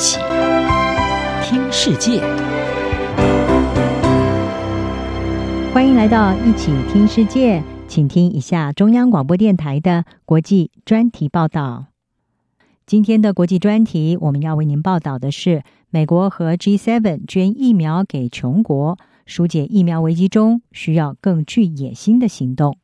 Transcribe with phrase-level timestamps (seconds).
[0.00, 0.18] 起
[1.42, 2.22] 听世界，
[5.74, 11.84] 欢迎来到一起听世界，请听一下中央广播电台的国际专题报道。
[12.86, 18.96] 今天的国际专题，我们要为您报道的是美国和 G7 捐疫苗给穷国，
[19.28, 22.78] 纾解疫苗危机中需要更具野心的行动。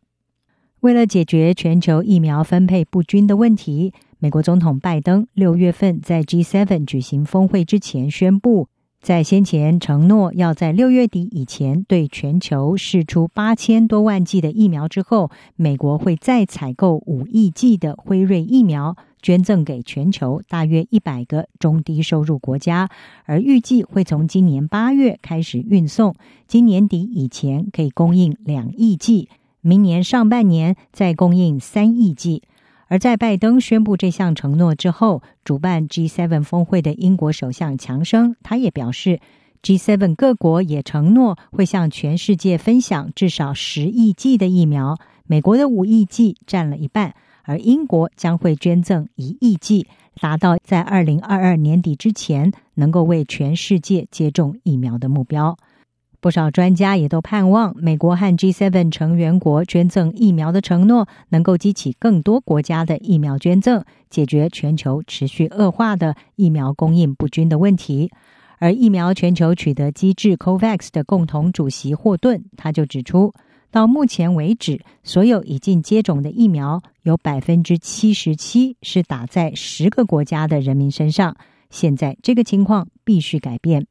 [0.80, 8.68] 为了解决全球疫苗分配不均的问题，美国总统拜登六月份在 G7 举行峰会之前宣布，
[9.02, 22.88] 在先前承诺要在六月底以前对全球释出八千多万剂的疫苗之后，美国会再采购五亿剂的辉瑞疫苗，捐赠给全球大约一百个中低收入国家，
[23.26, 26.14] 而预计会从今年八月开始运送，
[26.48, 29.28] 今年底以前可以供应两亿剂，
[29.60, 32.42] 明年上半年再供应三亿剂。
[32.88, 39.20] 而在拜登宣布这项承诺之后，主办 G7 峰会的英国首相强生，他也表示
[39.62, 49.88] ，G7 各国也承诺会向全世界分享至少十亿剂的疫苗，美国的五亿剂占了一半，而英国将会捐赠一亿剂，
[50.20, 55.58] 达到在二零二二年底之前能够为全世界接种疫苗的目标。
[56.20, 68.10] 不少专家也都盼望美国和 G7 成员国捐赠疫苗的承诺能够激起更多国家的疫苗捐赠，解决全球持续恶化的疫苗供应不均的问题。
[68.58, 73.34] 而疫苗全球取得机制 COVAX 的共同主席霍顿他就指出，
[73.70, 81.36] 到目前为止，所有已经接种的疫苗有百分之七十七是打在十个国家的人民身上。
[81.68, 83.86] 现在这个情况必须改变。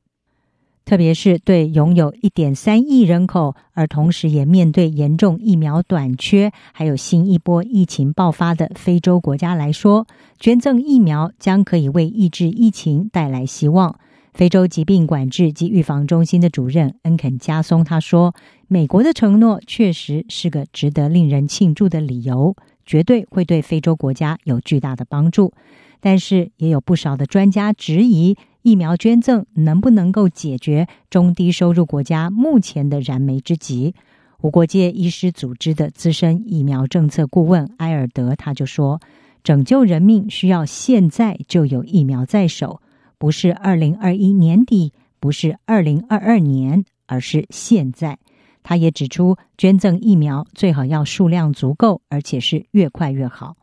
[0.86, 10.06] 特别是对拥有一点三亿人口，而同时也面对严重疫苗短缺，还有新一波疫情爆发的非洲国家来说，
[10.40, 13.98] 捐赠疫苗将可以为抑制疫情带来希望。
[14.36, 18.36] 非洲疾病管制及预防中心的主任恩肯加松他说
[18.68, 25.54] ：“美国的承诺确实是个值得令人庆祝的理由，绝对会对非洲国家有巨大的帮助。
[26.00, 33.94] 但是，也有不少的专家质疑。”疫苗捐赠能不能够解决中低收入国家目前的燃眉之急？
[34.42, 39.00] 无国界医师组织的资深疫苗政策顾问埃尔德他就说
[39.46, 42.82] ：“拯救人命需要现在就有疫苗在手，
[43.20, 48.18] 不是二零二一年底，不是二零二二年，而是现在。”
[48.64, 53.58] 他也指出，捐赠疫苗最好要数量足够，而且是越快越好。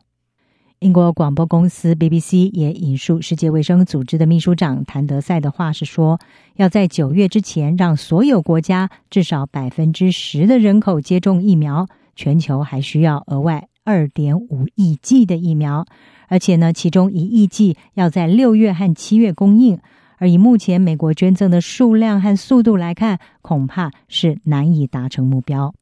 [0.83, 6.19] 英国广播公司 BBC 也引述世界卫生组织的秘书长谭德赛的话是说，
[6.57, 15.85] 要在九月之前让所有国家至少百分之十的人口接种疫苗，全球还需要额外二点五亿剂的疫苗，
[16.27, 19.79] 而且呢，其中一亿剂要在六月和七月供应，
[20.17, 25.73] 而以目前美国捐赠的数量和速度来看，恐怕是难以达成目标。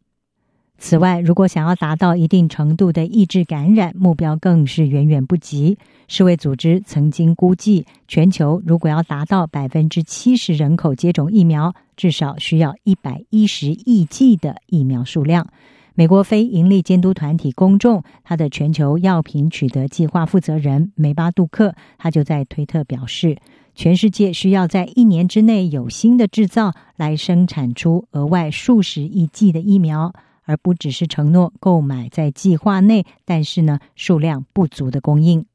[0.84, 5.78] 此外，如果想要达到一定程度的抑制感染，目标更是远远不及。
[6.08, 15.47] 世卫组织曾经估计，全球如果要达到百分之七十人口接种疫苗，至少需要一百一十亿剂的疫苗数量。
[15.94, 23.38] 美国非营利监督团体公众，他的全球药品取得计划负责人梅巴杜克，他就在推特表示，
[23.75, 30.12] 全世界需要在一年之内有新的制造来生产出额外数十亿剂的疫苗。
[30.46, 35.46] 而不只是承诺购买在计划内，但是呢，数量不足的供应。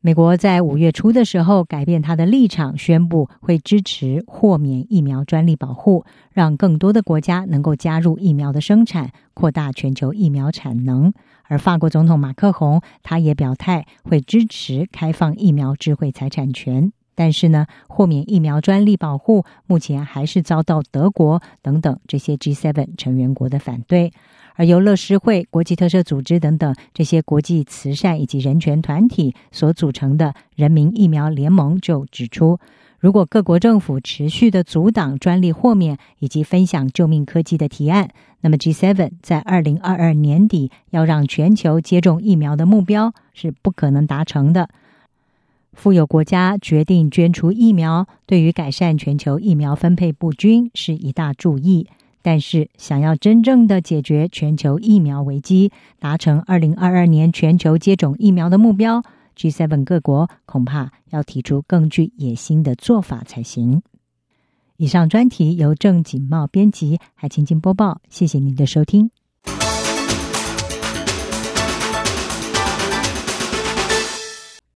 [0.00, 11.12] 美国在五月初的时候改变他的立场，宣布会支持豁免疫苗专利保护，让更多的国家能够加入疫苗的生产，扩大全球疫苗产能。
[11.48, 16.92] 而法国总统马克宏他也表态会支持开放疫苗智慧财产权。
[17.16, 24.12] 但是呢，豁免疫苗专利保护目前还是遭到德国等等这些 G7 成员国的反对。
[24.54, 32.58] 而由乐施会、国际特赦组织等等这些国际慈善以及人权团体所组成的人民疫苗联盟就指出，
[32.98, 38.08] 如果各国政府持续的阻挡专利豁免以及分享救命科技的提案，
[38.40, 44.70] 那么 G7 在二零二二年底要让全球接种疫苗的目标是不可能达成的。
[45.76, 51.86] 富有国家决定捐出疫苗，对于改善全球疫苗分配不均是一大注意。
[52.22, 55.70] 但是，想要真正的解决全球疫苗危机，
[56.00, 59.02] 达成二零二二年全球接种疫苗的目标
[59.36, 63.82] ，G7 各国恐怕要提出更具野心的做法才行。
[64.78, 68.00] 以上专题由郑锦茂编辑，还请播报。
[68.08, 69.10] 谢谢您的收听。